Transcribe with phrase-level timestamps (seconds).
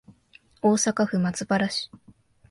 [0.63, 1.91] 大阪府松原市